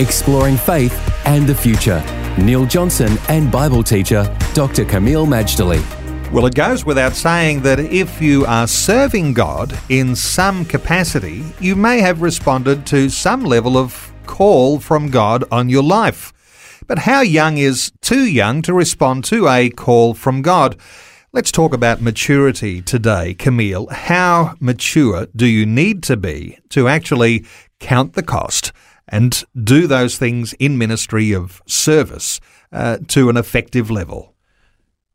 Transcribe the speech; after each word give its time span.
Exploring 0.00 0.56
faith 0.56 0.94
and 1.26 1.44
the 1.44 1.54
future. 1.54 2.00
Neil 2.38 2.66
Johnson 2.66 3.18
and 3.28 3.50
Bible 3.50 3.82
teacher 3.82 4.32
Dr. 4.54 4.84
Camille 4.84 5.26
Majdali. 5.26 5.82
Well, 6.30 6.46
it 6.46 6.54
goes 6.54 6.84
without 6.84 7.14
saying 7.14 7.62
that 7.62 7.80
if 7.80 8.22
you 8.22 8.46
are 8.46 8.68
serving 8.68 9.34
God 9.34 9.76
in 9.88 10.14
some 10.14 10.64
capacity, 10.64 11.44
you 11.58 11.74
may 11.74 11.98
have 12.00 12.22
responded 12.22 12.86
to 12.86 13.08
some 13.08 13.42
level 13.42 13.76
of 13.76 14.12
call 14.26 14.78
from 14.78 15.10
God 15.10 15.42
on 15.50 15.68
your 15.68 15.82
life. 15.82 16.32
But 16.86 17.00
how 17.00 17.22
young 17.22 17.58
is 17.58 17.90
too 18.00 18.24
young 18.24 18.62
to 18.62 18.72
respond 18.72 19.24
to 19.24 19.48
a 19.48 19.68
call 19.68 20.14
from 20.14 20.42
God? 20.42 20.76
Let's 21.32 21.50
talk 21.50 21.74
about 21.74 22.00
maturity 22.00 22.82
today, 22.82 23.34
Camille. 23.34 23.88
How 23.88 24.54
mature 24.60 25.26
do 25.34 25.46
you 25.46 25.66
need 25.66 26.04
to 26.04 26.16
be 26.16 26.58
to 26.68 26.86
actually 26.86 27.44
count 27.80 28.12
the 28.12 28.22
cost 28.22 28.72
and 29.08 29.44
do 29.62 29.86
those 29.86 30.18
things 30.18 30.52
in 30.54 30.78
ministry 30.78 31.32
of 31.32 31.62
service 31.66 32.40
uh, 32.72 32.98
to 33.08 33.28
an 33.28 33.36
effective 33.36 33.90
level? 33.90 34.34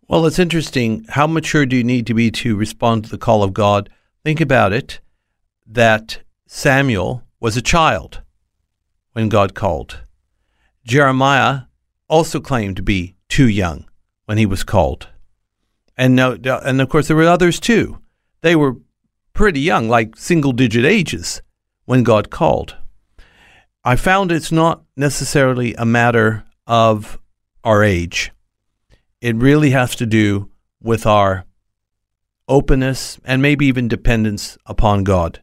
Well, 0.08 0.25
it's 0.25 0.39
interesting. 0.39 1.05
How 1.09 1.27
mature 1.27 1.66
do 1.66 1.75
you 1.75 1.83
need 1.83 2.08
to 2.08 2.13
be 2.13 2.30
to 2.31 2.55
respond 2.55 3.05
to 3.05 3.09
the 3.09 3.17
call 3.17 3.44
of 3.44 3.53
God? 3.53 3.89
Think 4.23 4.41
about 4.41 4.73
it 4.73 5.00
that 5.66 6.19
Samuel 6.47 7.23
was 7.39 7.55
a 7.55 7.61
child 7.61 8.22
when 9.13 9.30
God 9.30 9.53
called. 9.53 10.00
Jeremiah 10.85 11.61
also 12.07 12.39
claimed 12.39 12.75
to 12.75 12.83
be 12.83 13.16
too 13.30 13.47
young 13.47 13.85
when 14.25 14.38
he 14.38 14.45
was 14.45 14.63
called. 14.63 15.07
And 15.97 16.16
no, 16.16 16.38
and 16.44 16.81
of 16.81 16.89
course 16.89 17.07
there 17.07 17.17
were 17.17 17.23
others 17.23 17.59
too. 17.59 18.00
They 18.41 18.55
were 18.55 18.78
pretty 19.33 19.61
young, 19.61 19.88
like 19.88 20.17
single 20.17 20.52
digit 20.52 20.85
ages 20.85 21.41
when 21.85 22.03
God 22.03 22.30
called. 22.30 22.75
I 23.86 23.98
found 23.98 24.31
it's 24.31 24.52
not 24.52 24.84
necessarily 24.95 25.73
a 25.73 25.86
matter 25.86 26.45
of 26.66 27.20
our 27.66 27.84
age. 27.84 28.31
It 29.20 29.36
really 29.36 29.72
has 29.72 29.94
to 29.98 30.06
do 30.06 30.50
with 30.81 31.06
our 31.06 31.44
openness 32.48 33.20
and 33.25 33.42
maybe 33.42 33.66
even 33.66 33.90
dependence 33.90 34.58
upon 34.66 35.03
God 35.03 35.42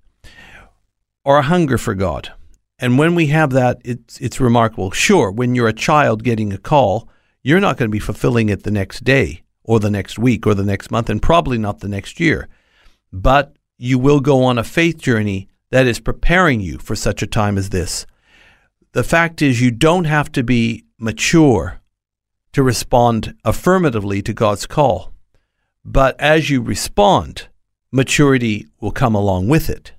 or 1.23 1.39
a 1.39 1.43
hunger 1.43 1.77
for 1.77 1.95
God. 1.95 2.33
And 2.79 2.97
when 2.97 3.15
we 3.15 3.27
have 3.27 3.51
that, 3.51 3.83
it's, 3.85 4.19
it's 4.21 4.41
remarkable. 4.41 4.91
Sure, 4.91 5.31
when 5.31 5.55
you're 5.55 5.69
a 5.69 5.75
child 5.75 6.25
getting 6.25 6.51
a 6.53 6.59
call, 6.59 7.11
you're 7.43 7.61
not 7.61 7.77
going 7.77 7.91
to 7.91 7.93
be 7.93 7.99
fulfilling 7.99 8.49
it 8.49 8.63
the 8.63 8.71
next 8.71 9.05
day 9.05 9.43
or 9.65 9.81
the 9.81 9.91
next 9.91 10.19
week 10.19 10.47
or 10.47 10.55
the 10.55 10.65
next 10.65 10.91
month, 10.91 11.11
and 11.11 11.21
probably 11.21 11.59
not 11.59 11.81
the 11.81 11.89
next 11.89 12.19
year. 12.19 12.49
But 13.13 13.55
you 13.77 13.99
will 13.99 14.21
go 14.21 14.45
on 14.45 14.57
a 14.57 14.65
faith 14.65 14.99
journey 14.99 15.49
that 15.71 15.87
is 15.87 16.01
preparing 16.01 16.61
you 16.61 16.79
for 16.79 16.97
such 16.97 17.23
a 17.23 17.27
time 17.27 17.59
as 17.59 17.69
this 17.69 18.07
the 18.93 19.05
fact 19.05 19.41
is, 19.43 19.61
you 19.61 19.71
don't 19.71 20.05
have 20.05 20.33
to 20.33 20.43
be 20.43 20.85
mature 20.99 21.81
to 22.53 22.63
respond 22.63 23.35
affirmatively 23.45 24.23
to 24.23 24.33
God's 24.33 24.67
call. 24.67 25.13
But 25.85 26.21
as 26.21 26.51
you 26.51 26.61
respond, 26.61 27.49
maturity 27.93 28.67
will 28.81 28.91
come 28.91 29.15
along 29.15 29.49
with 29.49 29.71
it. 29.71 29.93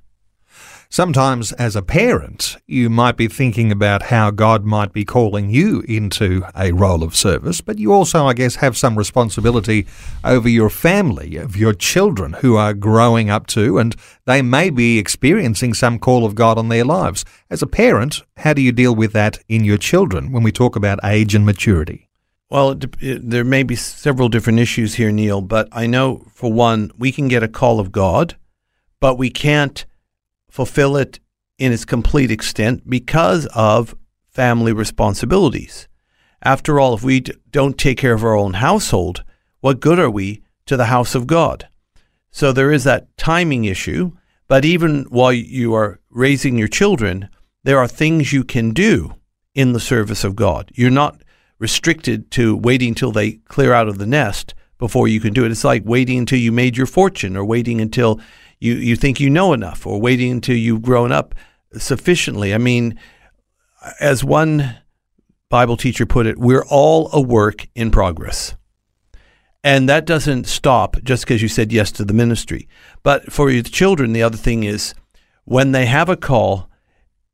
Sometimes, 0.94 1.54
as 1.54 1.78
a 1.78 1.82
parent, 1.82 2.58
you 2.68 2.90
might 2.90 3.16
be 3.16 3.30
thinking 3.30 3.72
about 3.72 4.04
how 4.04 4.30
God 4.30 4.66
might 4.66 4.92
be 4.92 5.06
calling 5.06 5.50
you 5.50 5.86
into 5.88 6.44
a 6.54 6.74
role 6.74 7.02
of 7.02 7.16
service, 7.16 7.62
but 7.62 7.80
you 7.80 7.94
also, 7.94 8.26
I 8.26 8.34
guess, 8.34 8.56
have 8.56 8.76
some 8.76 8.98
responsibility 8.98 9.88
over 10.26 10.50
your 10.50 10.70
family, 10.70 11.38
of 11.38 11.56
your 11.56 11.72
children 11.72 12.34
who 12.34 12.58
are 12.58 12.74
growing 12.74 13.30
up 13.30 13.48
too, 13.48 13.78
and 13.78 13.96
they 14.26 14.42
may 14.42 14.70
be 14.70 15.00
experiencing 15.00 15.74
some 15.74 15.98
call 15.98 16.26
of 16.26 16.36
God 16.36 16.58
on 16.58 16.68
their 16.68 16.84
lives. 16.84 17.24
As 17.50 17.62
a 17.62 17.68
parent, 17.68 18.24
how 18.36 18.52
do 18.52 18.62
you 18.62 18.74
deal 18.74 18.94
with 18.94 19.14
that 19.14 19.40
in 19.48 19.64
your 19.64 19.78
children 19.78 20.34
when 20.34 20.44
we 20.44 20.52
talk 20.52 20.76
about 20.76 21.00
age 21.06 21.34
and 21.34 21.46
maturity? 21.46 22.10
Well, 22.50 22.78
there 23.00 23.46
may 23.46 23.64
be 23.64 23.78
several 23.78 24.28
different 24.28 24.60
issues 24.60 24.96
here, 24.96 25.14
Neil, 25.14 25.40
but 25.40 25.70
I 25.72 25.88
know 25.88 26.26
for 26.34 26.52
one, 26.52 26.92
we 26.98 27.14
can 27.14 27.30
get 27.30 27.44
a 27.44 27.48
call 27.48 27.80
of 27.80 27.94
God, 27.94 28.36
but 29.00 29.18
we 29.18 29.30
can't 29.30 29.86
fulfill 30.52 30.96
it 30.98 31.20
in 31.58 31.72
its 31.72 31.86
complete 31.86 32.30
extent 32.30 32.88
because 32.88 33.48
of 33.56 33.96
family 34.30 34.74
responsibilities. 34.74 35.88
After 36.44 36.80
all, 36.80 36.94
if 36.94 37.04
we 37.04 37.22
d- 37.22 37.34
don't 37.50 37.78
take 37.78 37.98
care 37.98 38.14
of 38.14 38.24
our 38.24 38.36
own 38.36 38.54
household, 38.54 39.24
what 39.62 39.80
good 39.80 40.00
are 40.00 40.10
we 40.10 40.42
to 40.66 40.76
the 40.76 40.86
house 40.86 41.16
of 41.16 41.26
God? 41.26 41.68
So 42.32 42.52
there 42.52 42.72
is 42.72 42.84
that 42.84 43.16
timing 43.18 43.66
issue. 43.66 44.12
But 44.48 44.66
even 44.66 45.06
while 45.10 45.32
you 45.32 45.74
are 45.74 46.00
raising 46.10 46.58
your 46.58 46.68
children, 46.68 47.30
there 47.64 47.80
are 47.80 47.88
things 47.88 48.34
you 48.34 48.44
can 48.44 48.72
do 48.72 49.16
in 49.56 49.72
the 49.72 49.80
service 49.80 50.24
of 50.24 50.36
God. 50.36 50.72
You're 50.74 50.90
not 50.90 51.22
restricted 51.60 52.32
to 52.32 52.58
waiting 52.58 52.90
until 52.90 53.12
they 53.12 53.34
clear 53.48 53.72
out 53.72 53.88
of 53.88 53.98
the 53.98 54.06
nest 54.06 54.54
before 54.78 55.08
you 55.08 55.22
can 55.22 55.32
do 55.32 55.46
it. 55.46 55.52
It's 55.52 55.64
like 55.64 55.84
waiting 55.86 56.18
until 56.18 56.40
you 56.40 56.52
made 56.52 56.76
your 56.76 56.88
fortune 56.88 57.38
or 57.38 57.46
waiting 57.46 57.80
until 57.80 58.20
you, 58.62 58.76
you 58.76 58.96
think 58.96 59.20
you 59.20 59.30
know 59.30 59.52
enough 59.52 59.86
or 59.86 60.00
waiting 60.00 60.32
until 60.32 60.56
you've 60.56 60.84
grown 60.84 61.12
up 61.12 61.36
sufficiently. 61.74 62.54
I 62.54 62.60
mean, 62.60 62.98
as 64.00 64.24
one 64.24 64.78
Bible 65.50 65.76
teacher 65.76 66.06
put 66.06 66.28
it, 66.28 66.38
we're 66.38 66.66
all 66.70 67.10
a 67.12 67.20
work 67.20 67.68
in 67.76 67.90
progress. 67.90 68.56
And 69.64 69.90
that 69.90 70.06
doesn't 70.06 70.46
stop 70.48 70.96
just 71.04 71.24
because 71.24 71.42
you 71.42 71.48
said 71.48 71.74
yes 71.74 71.92
to 71.94 72.06
the 72.06 72.14
ministry. 72.14 72.68
But 73.04 73.34
for 73.34 73.50
your 73.50 73.64
children, 73.64 74.14
the 74.14 74.24
other 74.24 74.38
thing 74.38 74.64
is 74.64 74.94
when 75.44 75.72
they 75.72 75.88
have 75.88 76.10
a 76.10 76.16
call, 76.16 76.70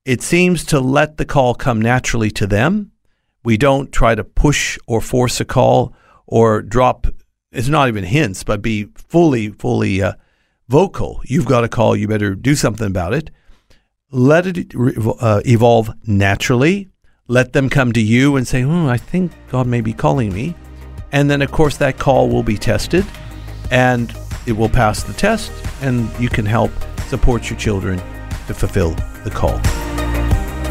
it 0.05 0.21
seems 0.21 0.63
to 0.65 0.79
let 0.79 1.17
the 1.17 1.25
call 1.25 1.55
come 1.55 1.81
naturally 1.81 2.31
to 2.31 2.47
them. 2.47 2.91
We 3.43 3.57
don't 3.57 3.91
try 3.91 4.15
to 4.15 4.23
push 4.23 4.77
or 4.87 5.01
force 5.01 5.41
a 5.41 5.45
call 5.45 5.93
or 6.25 6.61
drop, 6.61 7.07
it's 7.51 7.67
not 7.67 7.89
even 7.89 8.05
hints, 8.05 8.43
but 8.43 8.61
be 8.61 8.85
fully, 8.95 9.49
fully 9.49 10.01
uh, 10.01 10.13
vocal. 10.67 11.21
You've 11.25 11.45
got 11.45 11.63
a 11.63 11.69
call. 11.69 11.95
You 11.95 12.07
better 12.07 12.35
do 12.35 12.55
something 12.55 12.87
about 12.87 13.13
it. 13.13 13.31
Let 14.11 14.47
it 14.47 14.73
uh, 15.19 15.41
evolve 15.45 15.89
naturally. 16.05 16.89
Let 17.27 17.53
them 17.53 17.69
come 17.69 17.91
to 17.93 18.01
you 18.01 18.35
and 18.37 18.47
say, 18.47 18.63
oh, 18.63 18.87
I 18.87 18.97
think 18.97 19.31
God 19.49 19.67
may 19.67 19.81
be 19.81 19.93
calling 19.93 20.33
me. 20.33 20.55
And 21.11 21.29
then, 21.29 21.41
of 21.41 21.51
course, 21.51 21.77
that 21.77 21.97
call 21.99 22.29
will 22.29 22.43
be 22.43 22.57
tested 22.57 23.05
and 23.71 24.13
it 24.45 24.53
will 24.53 24.69
pass 24.69 25.03
the 25.03 25.13
test, 25.13 25.51
and 25.81 26.09
you 26.19 26.29
can 26.29 26.45
help 26.45 26.71
support 27.09 27.49
your 27.49 27.59
children 27.59 27.99
to 28.47 28.53
fulfill 28.53 28.91
the 29.25 29.29
call. 29.29 29.59